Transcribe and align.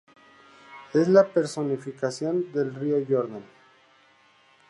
Es 0.93 1.07
la 1.09 1.25
personificación 1.27 2.51
del 2.53 2.73
río 2.73 3.05
Jordán. 3.07 3.43